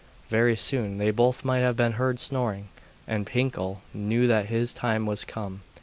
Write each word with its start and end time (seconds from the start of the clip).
Very 0.29 0.55
soon 0.55 0.97
they 0.97 1.11
both 1.11 1.45
might 1.45 1.59
have 1.59 1.77
been 1.77 1.91
heard 1.91 2.19
snoring, 2.19 2.69
and 3.07 3.23
Pinkel 3.23 3.81
knew 3.93 4.25
that 4.25 4.47
his 4.47 4.73
time 4.73 5.05
was 5.05 5.23
come. 5.23 5.61